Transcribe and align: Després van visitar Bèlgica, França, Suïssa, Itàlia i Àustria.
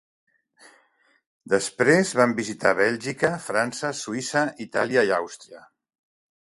Després 1.53 2.15
van 2.21 2.33
visitar 2.41 2.73
Bèlgica, 2.81 3.33
França, 3.51 3.93
Suïssa, 4.03 4.45
Itàlia 4.69 5.07
i 5.11 5.17
Àustria. 5.21 5.65